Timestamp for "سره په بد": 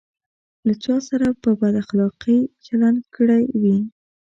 1.09-1.73